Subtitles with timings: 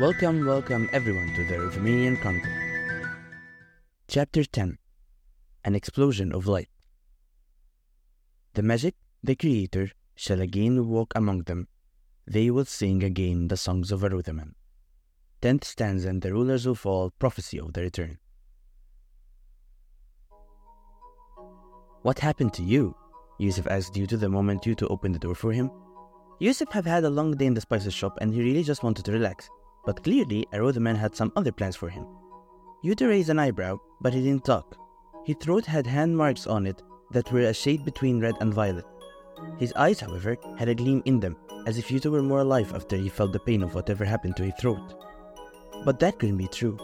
[0.00, 2.50] Welcome, welcome everyone to the Romanian Chronicle.
[4.08, 4.76] Chapter 10
[5.64, 6.68] An Explosion of Light.
[8.54, 11.68] The magic, the creator, shall again walk among them.
[12.26, 14.54] They will sing again the songs of Aruthaman.
[15.40, 18.18] Tenth stanza and the rulers will fall, prophecy of the return.
[22.02, 22.96] What happened to you?
[23.38, 25.70] Yusuf asked Yutu the moment Yutu opened the door for him.
[26.40, 29.04] Yusuf had had a long day in the spices shop and he really just wanted
[29.04, 29.48] to relax.
[29.86, 32.06] But clearly, Aruthaman had some other plans for him.
[32.84, 34.76] Yuto raised an eyebrow, but he didn't talk.
[35.24, 38.84] His throat had hand marks on it that were a shade between red and violet.
[39.58, 42.96] His eyes, however, had a gleam in them, as if Yuto were more alive after
[42.96, 44.94] he felt the pain of whatever happened to his throat.
[45.84, 46.76] But that couldn't be true.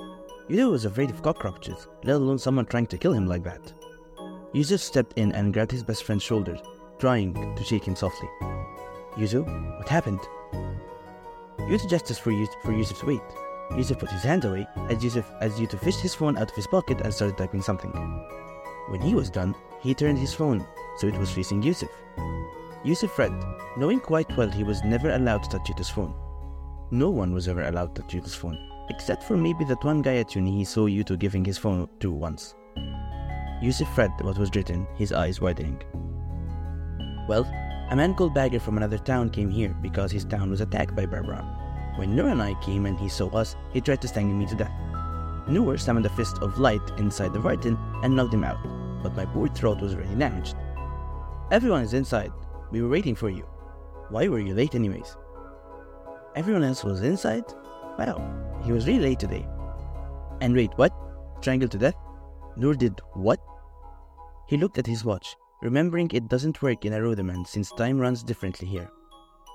[0.49, 3.73] Yuto was afraid of cockroaches, let alone someone trying to kill him like that.
[4.53, 6.61] Yusuf stepped in and grabbed his best friend's shoulders,
[6.99, 8.29] trying to shake him softly.
[9.17, 9.45] Yuzu,
[9.79, 10.21] what happened?
[11.71, 13.23] Yusuf gestured for, Yus- for Yusuf to wait.
[13.77, 16.67] Yusuf put his hand away as Yusuf as Yusuf fished his phone out of his
[16.67, 17.93] pocket and started typing something.
[18.89, 20.67] When he was done, he turned his phone
[20.99, 21.89] so it was facing Yusuf.
[22.85, 23.33] Yusuf read,
[23.77, 26.13] knowing quite well he was never allowed to touch Yusuf's phone.
[26.91, 30.17] No one was ever allowed to touch Yusuf's phone, except for maybe that one guy
[30.17, 32.57] at uni he saw Yuto giving his phone to once.
[33.63, 35.81] Yusuf read what was written, his eyes widening.
[37.29, 37.45] Well,
[37.91, 41.07] a man called Bagger from another town came here because his town was attacked by
[41.07, 41.60] Barbara.
[41.97, 44.55] When Nur and I came and he saw us, he tried to sting me to
[44.55, 44.73] death.
[45.49, 48.63] Nur summoned a fist of light inside the Vartan and knocked him out,
[49.03, 50.55] but my poor throat was already damaged.
[51.51, 52.33] Everyone is inside.
[52.71, 53.43] We were waiting for you.
[54.11, 55.17] Why were you late, anyways?
[56.37, 57.45] Everyone else was inside?
[57.99, 59.47] Wow, he was really late today.
[60.41, 60.93] And wait, what?
[61.41, 61.97] Strangled to death?
[62.57, 63.41] Nur did what?
[64.47, 68.69] He looked at his watch, remembering it doesn't work in Aruthaman since time runs differently
[68.69, 68.89] here.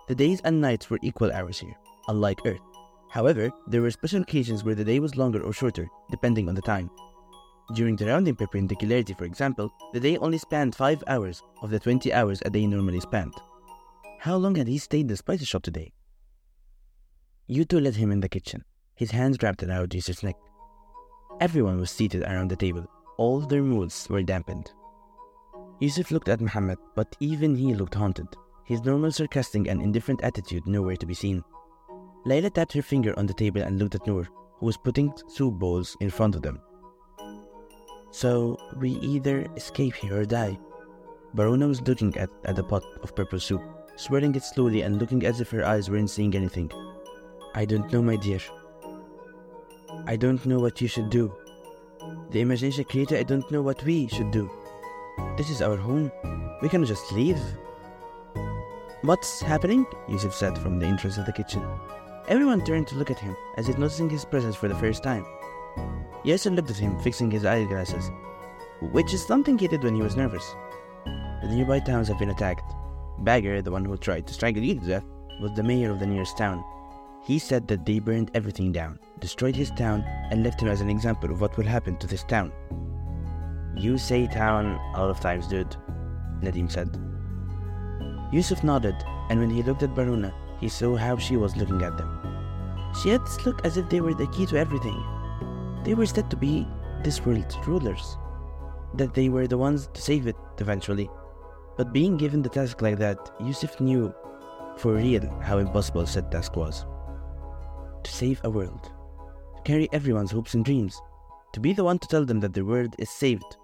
[0.08, 1.76] The days and nights were equal hours here,
[2.08, 2.62] unlike Earth.
[3.10, 6.62] However, there were special occasions where the day was longer or shorter, depending on the
[6.62, 6.90] time.
[7.74, 12.14] During the rounding perpendicularity, for example, the day only spanned 5 hours of the 20
[12.14, 13.34] hours a day normally spanned.
[14.20, 15.94] How long had he stayed in the spice shop today?
[17.50, 18.64] Yuto led him in the kitchen,
[18.96, 20.36] his hands wrapped around Yusuf's neck.
[21.40, 22.86] Everyone was seated around the table.
[23.18, 24.72] All their moods were dampened.
[25.80, 28.28] Yusuf looked at Muhammad, but even he looked haunted,
[28.66, 31.44] his normal sarcastic and indifferent attitude nowhere to be seen.
[32.26, 34.28] Layla tapped her finger on the table and looked at Noor,
[34.58, 36.60] who was putting soup bowls in front of them.
[38.10, 40.58] So, we either escape here or die.
[41.36, 43.62] Baruna was looking at, at the pot of purple soup,
[43.96, 46.72] swirling it slowly and looking as if her eyes weren't seeing anything.
[47.54, 48.40] I don't know, my dear.
[50.08, 51.34] I don't know what you should do.
[52.32, 54.50] The imagination creator, I don't know what we should do.
[55.38, 56.12] This is our home.
[56.62, 57.40] We cannot just leave.
[59.02, 59.86] What's happening?
[60.08, 61.64] Yusuf said from the entrance of the kitchen.
[62.28, 65.24] Everyone turned to look at him, as if noticing his presence for the first time.
[66.24, 68.10] Yasser looked at him, fixing his eyeglasses,
[68.82, 70.56] which is something he did when he was nervous.
[71.06, 72.74] The nearby towns have been attacked.
[73.20, 75.06] Bagger, the one who tried to strangle you to death,
[75.40, 76.64] was the mayor of the nearest town.
[77.24, 80.90] He said that they burned everything down, destroyed his town, and left him as an
[80.90, 82.52] example of what will happen to this town.
[83.76, 85.76] You say town a lot of times, dude,
[86.42, 86.98] Nadim said.
[88.32, 88.96] Yusuf nodded,
[89.30, 90.34] and when he looked at Baruna,
[90.66, 92.10] he saw how she was looking at them.
[93.00, 95.00] She had this look as if they were the key to everything.
[95.84, 96.68] They were said to be
[97.04, 98.18] this world's rulers,
[98.96, 101.08] that they were the ones to save it eventually.
[101.78, 104.12] But being given the task like that, Yusuf knew
[104.78, 106.84] for real how impossible said task was.
[108.04, 108.92] To save a world,
[109.58, 111.00] to carry everyone's hopes and dreams,
[111.54, 113.58] to be the one to tell them that their world is saved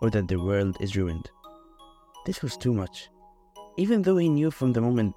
[0.00, 1.28] or that their world is ruined.
[2.24, 3.10] This was too much.
[3.76, 5.14] Even though he knew from the moment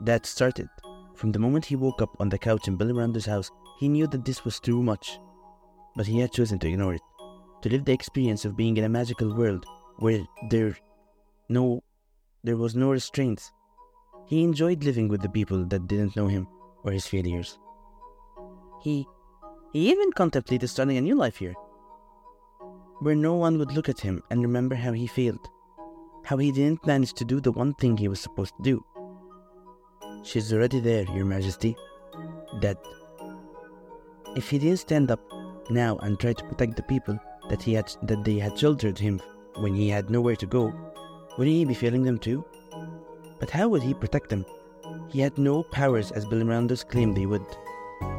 [0.00, 0.68] that started,
[1.14, 4.06] from the moment he woke up on the couch in Billy Miranda's house, he knew
[4.08, 5.18] that this was too much.
[5.96, 7.00] But he had chosen to ignore it,
[7.62, 9.64] to live the experience of being in a magical world
[9.98, 10.20] where
[10.50, 10.76] there
[11.48, 11.82] no
[12.44, 13.52] there was no restraints.
[14.26, 16.48] He enjoyed living with the people that didn't know him
[16.84, 17.58] or his failures.
[18.82, 19.06] He
[19.72, 21.54] he even contemplated starting a new life here,
[23.00, 25.48] where no one would look at him and remember how he failed,
[26.24, 28.84] how he didn't manage to do the one thing he was supposed to do.
[30.26, 31.76] She's already there, Your Majesty.
[32.60, 32.84] That
[34.34, 35.20] if he didn't stand up
[35.70, 37.16] now and try to protect the people
[37.48, 39.22] that he had that they had sheltered him
[39.58, 40.72] when he had nowhere to go,
[41.38, 42.44] wouldn't he be failing them too?
[43.38, 44.44] But how would he protect them?
[45.08, 47.46] He had no powers as Bilirando's claimed they would.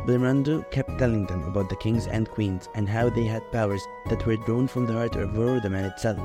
[0.05, 4.25] Bilramando kept telling them about the kings and queens and how they had powers that
[4.25, 6.17] were drawn from the heart of the man itself.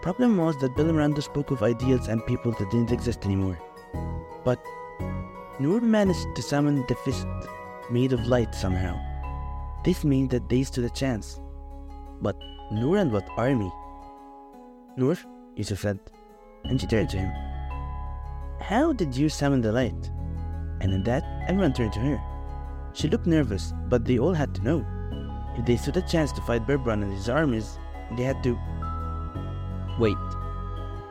[0.00, 3.58] Problem was that Bilramando spoke of ideals and people that didn't exist anymore.
[4.44, 4.62] But
[5.58, 7.26] Noor managed to summon the fist
[7.90, 8.98] made of light somehow.
[9.84, 11.40] This means that they stood a chance.
[12.20, 12.36] But
[12.72, 13.72] Noor and what army?
[14.96, 15.16] Noor,
[15.56, 15.98] Yusuf said,
[16.64, 17.32] and she turned to him.
[18.60, 20.10] How did you summon the light?
[20.80, 22.20] And in that, everyone turned to her.
[22.94, 24.86] She looked nervous, but they all had to know.
[25.56, 27.78] If they stood a chance to fight Berbran and his armies,
[28.16, 28.58] they had to.
[29.98, 30.16] Wait.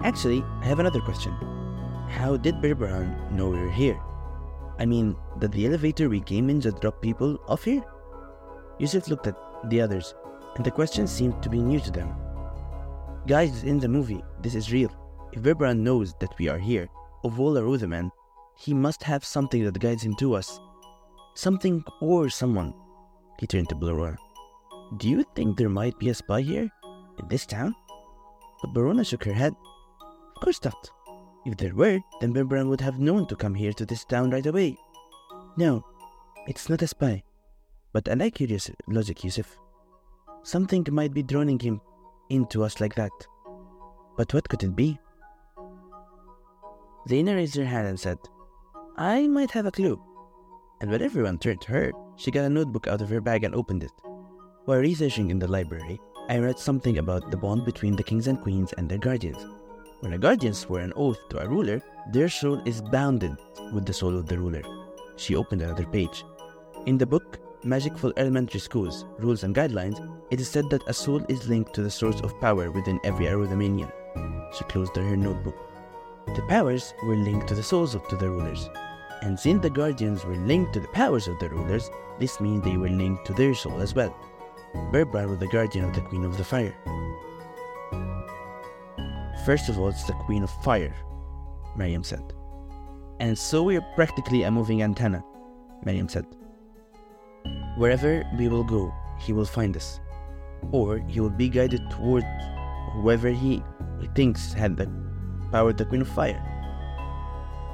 [0.02, 1.34] Actually, I have another question.
[2.13, 4.00] How did Berbran know we were here?
[4.80, 7.83] I mean, did the elevator we came in just drop people off here?
[8.80, 9.36] Yusuf looked at
[9.69, 10.13] the others,
[10.56, 12.15] and the question seemed to be new to them.
[13.27, 14.92] Guys, in the movie, this is real.
[15.33, 16.88] If Berbran knows that we are here,
[17.24, 18.12] of all the men,
[18.57, 20.60] he must have something that guides him to us.
[21.33, 22.74] Something or someone.
[23.39, 24.18] He turned to Blerona.
[24.98, 26.69] Do you think there might be a spy here?
[27.19, 27.74] In this town?
[28.62, 29.54] But Blerona shook her head.
[30.36, 30.92] Of course not.
[31.45, 34.45] If there were, then Berbran would have known to come here to this town right
[34.45, 34.78] away.
[35.57, 35.84] No,
[36.48, 37.24] it's not a spy.
[37.92, 38.57] But I like your
[38.88, 39.57] logic, Yusuf.
[40.44, 41.81] Something might be drawing him
[42.30, 43.12] into us like that.
[44.18, 45.00] But what could it be?
[47.07, 48.18] Zaina raised her hand and said,
[48.98, 50.01] I might have a clue.
[50.81, 53.54] And when everyone turned to her, she got a notebook out of her bag and
[53.54, 53.92] opened it.
[54.66, 56.00] While researching in the library,
[56.30, 59.46] I read something about the bond between the kings and queens and their guardians.
[60.04, 63.38] When the guardians swear an oath to a ruler, their soul is bounded
[63.72, 64.62] with the soul of the ruler.
[65.16, 66.26] She opened another page.
[66.86, 69.98] In the book, Magic for Elementary Schools, Rules and Guidelines,
[70.30, 73.28] it is said that a soul is linked to the source of power within every
[73.28, 73.90] Aruthamanian.
[74.54, 75.56] She closed her notebook.
[76.36, 78.70] The powers were linked to the souls of to the rulers.
[79.22, 81.90] And since the guardians were linked to the powers of the rulers,
[82.20, 84.14] this means they were linked to their soul as well.
[84.92, 86.76] Berbran was the guardian of the Queen of the Fire.
[89.45, 90.95] First of all, it's the Queen of Fire,
[91.75, 92.24] Mariam said.
[93.19, 95.22] And so we're practically a moving antenna,
[95.84, 96.25] Mariam said.
[97.75, 100.00] Wherever we will go, he will find us.
[100.72, 102.24] Or he will be guided toward
[102.94, 103.62] whoever he,
[104.16, 104.90] thinks had the
[105.51, 106.42] power of the Queen of Fire.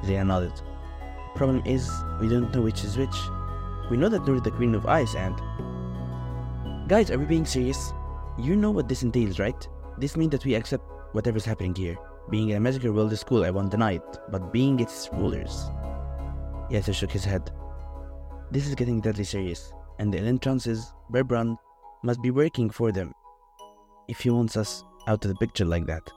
[0.05, 0.53] Zaya nodded.
[1.35, 1.87] Problem is,
[2.19, 3.15] we don't know which is which.
[3.91, 5.39] We know that is the Queen of Ice and...
[6.87, 7.93] Guys, are we being serious?
[8.39, 9.67] You know what this entails, right?
[9.99, 10.83] This means that we accept
[11.13, 11.97] whatever's happening here.
[12.29, 15.69] Being in a magical world is cool, I won't deny it, but being its rulers...
[16.69, 17.51] Yasser shook his head.
[18.51, 21.57] This is getting deadly serious and the entrances, Berbran
[22.03, 23.13] must be working for them
[24.07, 26.09] if he wants us out of the picture like that.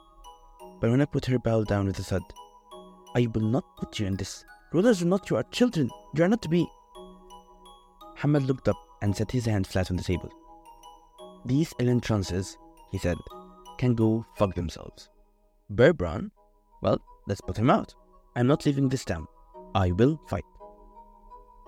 [0.81, 2.23] Baruna put her bow down with a thud.
[3.15, 4.45] I will not put you in this.
[4.73, 5.91] Rulers are not your children.
[6.15, 6.67] You are not to be.
[8.19, 10.31] Hamad looked up and set his hand flat on the table.
[11.45, 12.57] These Elentrances,
[12.91, 13.17] he said,
[13.83, 15.09] can go fuck themselves.
[15.75, 16.31] Berbran?
[16.83, 17.93] Well, let's put him out.
[18.37, 19.27] I'm not leaving this town.
[19.75, 20.45] I will fight.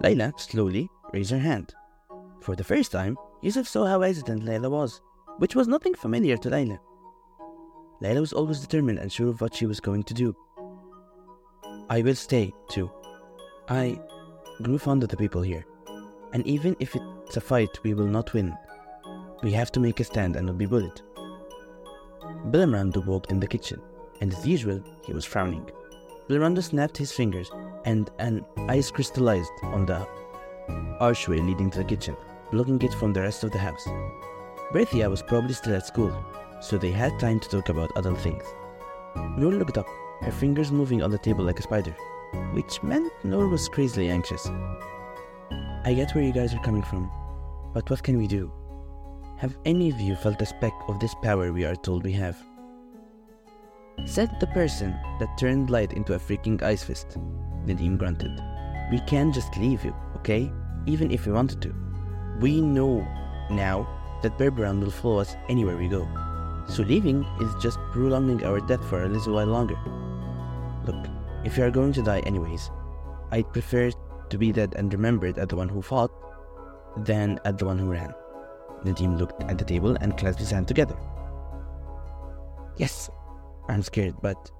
[0.01, 1.75] Layla slowly raised her hand.
[2.41, 5.01] For the first time, Yusuf saw how hesitant Layla was,
[5.39, 6.79] which was nothing familiar to Layla.
[8.01, 10.37] Layla was always determined and sure of what she was going to do.
[11.91, 12.93] I will stay, too.
[13.69, 13.99] I
[14.63, 15.65] grew fond of the people here,
[16.33, 18.57] and even if it's a fight we will not win,
[19.43, 21.03] we have to make a stand and not be bullied.
[22.51, 23.81] Bilramando walked in the kitchen,
[24.21, 25.69] and as usual, he was frowning.
[26.29, 27.51] Bilramando snapped his fingers,
[27.85, 30.07] and an ice crystallized on the
[31.01, 32.17] archway leading to the kitchen
[32.55, 33.87] blocking it from the rest of the house.
[34.73, 36.13] Berthia was probably still at school,
[36.61, 38.45] so they had time to talk about other things.
[39.37, 39.87] Noor looked up,
[40.21, 41.97] her fingers moving on the table like a spider,
[42.53, 44.49] which meant Noor was crazily anxious.
[45.85, 47.11] I get where you guys are coming from,
[47.73, 48.53] but what can we do?
[49.39, 52.37] Have any of you felt a speck of this power we are told we have?
[54.07, 57.19] Said the person that turned light into a freaking ice fist.
[57.67, 58.41] Nadim grunted.
[58.93, 60.53] We can't just leave you, okay?
[60.87, 61.75] Even if we wanted to.
[62.41, 63.01] We know
[63.51, 63.89] now
[64.23, 66.09] that Berbran will follow us anywhere we go.
[66.69, 69.77] So leaving is just prolonging our death for a little while longer.
[70.87, 71.07] Look,
[71.45, 72.71] if you are going to die anyways,
[73.33, 73.91] I'd prefer
[74.31, 76.13] to be dead and remembered as the one who fought
[76.99, 78.15] than as the one who ran.
[78.85, 80.97] Nadim looked at the table and clasped his hands together.
[82.77, 83.11] Yes,
[83.69, 84.51] I'm scared, but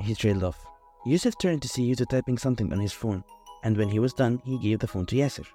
[0.00, 0.64] he trailed off.
[1.06, 3.24] Yusuf turned to see Yusuf typing something on his phone,
[3.62, 5.46] and when he was done, he gave the phone to Yasser.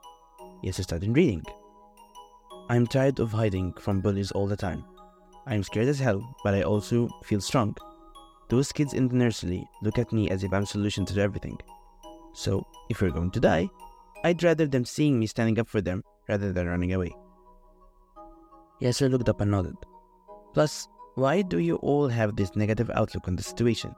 [0.64, 1.44] Yasser started reading.
[2.70, 4.84] I'm tired of hiding from bullies all the time.
[5.48, 7.76] I'm scared as hell, but I also feel strong.
[8.50, 11.58] Those kids in the nursery look at me as if I'm solution to everything.
[12.34, 13.70] So, if we're going to die,
[14.24, 17.12] I'd rather them seeing me standing up for them rather than running away.
[18.81, 19.75] Yasser looked up and nodded.
[20.53, 23.93] Plus, why do you all have this negative outlook on the situation?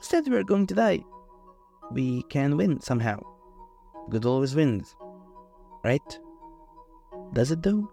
[0.00, 1.00] Said we're going to die.
[1.90, 3.20] We can win somehow.
[4.10, 4.94] Good always wins.
[5.84, 6.18] right?
[7.32, 7.90] Does it though?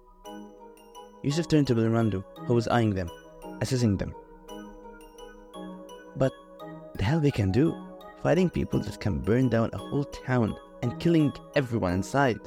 [1.24, 3.10] Yusuf turned to Bilrandu, who was eyeing them,
[3.62, 4.14] assessing them.
[6.16, 6.32] But
[6.96, 7.76] the hell we can do?
[8.22, 12.40] Fighting people that can burn down a whole town and killing everyone inside.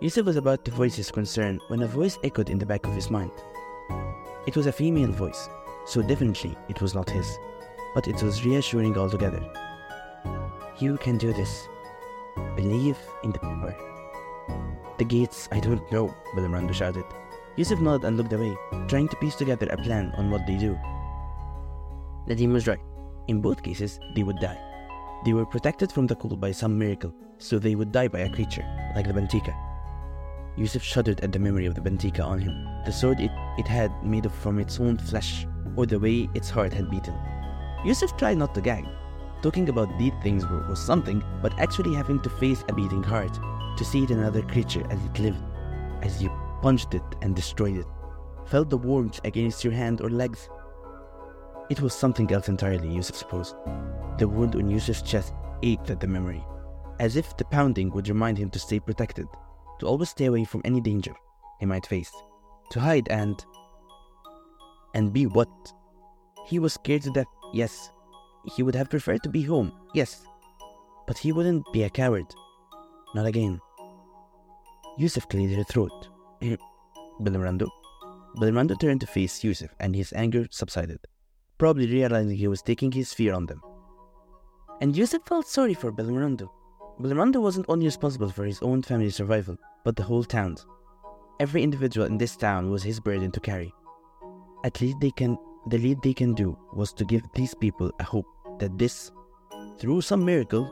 [0.00, 2.94] Yusuf was about to voice his concern when a voice echoed in the back of
[2.94, 3.30] his mind.
[4.46, 5.50] It was a female voice,
[5.84, 7.38] so definitely it was not his,
[7.94, 9.44] but it was reassuring altogether.
[10.78, 11.68] You can do this.
[12.56, 13.76] Believe in the power.
[14.96, 17.04] The gates, I don't know, Bilramando shouted.
[17.56, 18.56] Yusuf nodded and looked away,
[18.88, 20.78] trying to piece together a plan on what they do.
[22.26, 22.80] Nadim was right.
[23.28, 24.58] In both cases, they would die.
[25.26, 28.30] They were protected from the cold by some miracle, so they would die by a
[28.30, 28.64] creature,
[28.96, 29.54] like the Bantika.
[30.56, 33.92] Yusuf shuddered at the memory of the Bantika on him, the sword it, it had
[34.04, 37.14] made of from its own flesh, or the way its heart had beaten.
[37.84, 38.84] Yusuf tried not to gag.
[39.42, 43.38] Talking about these things was something, but actually having to face a beating heart,
[43.78, 45.42] to see it in another creature as it lived,
[46.02, 46.30] as you
[46.60, 47.86] punched it and destroyed it,
[48.46, 50.50] felt the warmth against your hand or legs.
[51.70, 53.54] It was something else entirely, Yusuf supposed.
[54.18, 56.44] The wound on Yusuf's chest ached at the memory,
[56.98, 59.26] as if the pounding would remind him to stay protected
[59.80, 61.12] to always stay away from any danger
[61.58, 62.10] he might face,
[62.70, 63.44] to hide and.
[64.94, 65.50] and be what?
[66.46, 67.90] He was scared to death, yes.
[68.56, 70.24] He would have preferred to be home, yes.
[71.06, 72.26] But he wouldn't be a coward.
[73.14, 73.60] Not again.
[74.98, 76.08] Yusuf cleared her throat.
[77.20, 77.68] Bilramando.
[78.36, 81.00] Bilramando turned to face Yusuf and his anger subsided,
[81.58, 83.60] probably realizing he was taking his fear on them.
[84.80, 86.48] And Yusuf felt sorry for Bilramando.
[87.00, 90.66] Bilramando wasn't only responsible for his own family's survival, but the whole town's.
[91.40, 93.72] Every individual in this town was his burden to carry.
[94.64, 98.04] At least they can the least they can do was to give these people a
[98.04, 98.26] hope
[98.58, 99.12] that this,
[99.78, 100.68] through some miracle,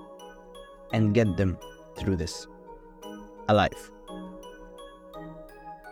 [0.93, 1.59] and get them
[1.97, 2.47] through this.
[3.49, 3.91] Alive.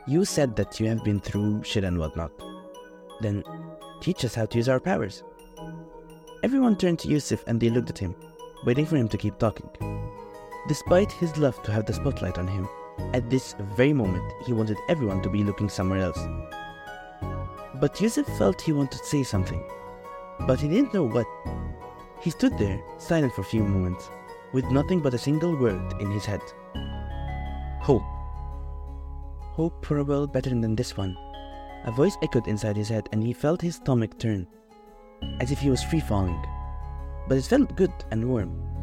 [0.06, 2.32] You said that you have been through shit and whatnot.
[3.22, 3.42] Then
[4.00, 5.22] teach us how to use our powers.
[6.42, 8.14] Everyone turned to Yusuf and they looked at him,
[8.66, 9.95] waiting for him to keep talking.
[10.68, 12.68] Despite his love to have the spotlight on him,
[13.14, 16.18] at this very moment, he wanted everyone to be looking somewhere else.
[17.76, 19.62] But Yusuf felt he wanted to say something,
[20.46, 21.26] but he didn't know what.
[22.20, 24.10] He stood there, silent for a few moments,
[24.52, 26.40] with nothing but a single word in his head
[27.86, 28.02] Hope.
[29.54, 31.16] Hope for a world better than this one.
[31.84, 34.48] A voice echoed inside his head, and he felt his stomach turn,
[35.38, 36.44] as if he was free falling.
[37.28, 38.75] But it felt good and warm.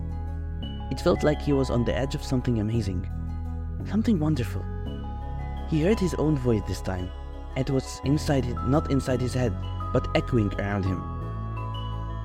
[0.93, 3.09] It felt like he was on the edge of something amazing.
[3.89, 4.63] Something wonderful.
[5.67, 7.09] He heard his own voice this time.
[7.57, 9.55] It was inside, his, not inside his head,
[9.91, 11.01] but echoing around him.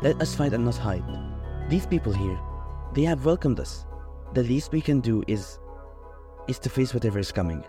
[0.02, 1.02] Let us fight and not hide.
[1.70, 2.38] These people here,
[2.92, 3.86] they have welcomed us.
[4.34, 5.58] The least we can do is,
[6.46, 7.64] is to face whatever is coming.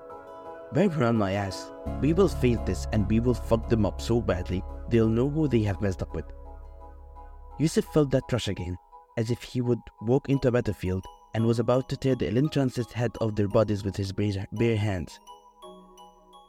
[0.74, 1.72] Right around my ass.
[2.02, 5.48] We will face this and we will fuck them up so badly they'll know who
[5.48, 6.26] they have messed up with.
[7.58, 8.76] Yusuf felt that rush again,
[9.18, 12.92] as if he would walk into a battlefield and was about to tear the Elintrance's
[12.92, 15.20] head off their bodies with his bare hands.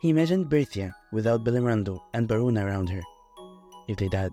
[0.00, 3.02] He imagined Berthia without Bilramando and Baruna around her.
[3.88, 4.32] If they died.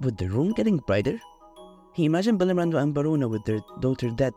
[0.00, 1.18] Would the room getting brighter?
[1.94, 4.34] He imagined Bilramando and Baruna with their daughter dead.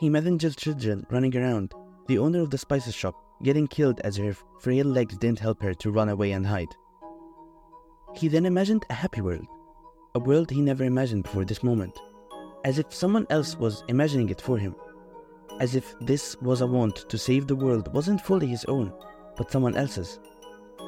[0.00, 1.72] He imagined just children running around,
[2.08, 5.74] the owner of the spices shop getting killed as her frail legs didn't help her
[5.74, 6.74] to run away and hide.
[8.16, 9.46] He then imagined a happy world,
[10.18, 11.96] a world he never imagined before this moment
[12.64, 14.74] as if someone else was imagining it for him,
[15.60, 18.92] as if this was a want to save the world wasn't fully his own,
[19.36, 20.18] but someone else's.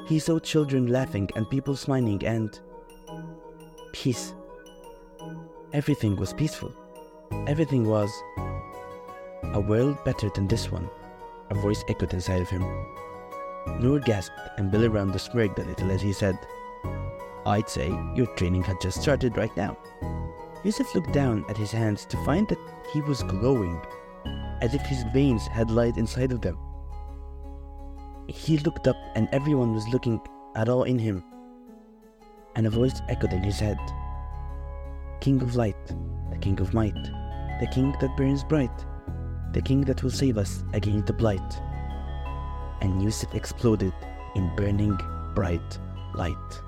[0.08, 2.58] He saw children laughing and people smiling and
[3.92, 4.34] peace.
[5.72, 6.74] Everything was peaceful.
[7.46, 8.10] Everything was
[9.54, 10.90] a world better than this one.
[11.50, 12.62] A voice echoed inside of him.
[13.78, 16.36] Noor gasped and Billy Bilramando smirked a little as he said,
[17.46, 19.76] I'd say your training had just started right now.
[20.62, 22.58] Yusuf looked down at his hands to find that
[22.92, 23.80] he was glowing,
[24.60, 26.58] as if his veins had light inside of them.
[28.26, 30.20] He looked up and everyone was looking
[30.54, 31.24] at all in him,
[32.56, 33.78] and a voice echoed in his head
[35.20, 35.86] King of light,
[36.30, 37.02] the King of might,
[37.60, 38.84] the King that burns bright,
[39.52, 41.60] the King that will save us against the blight.
[42.82, 43.92] And Yusuf exploded
[44.34, 44.98] in burning
[45.34, 45.78] bright
[46.14, 46.60] light.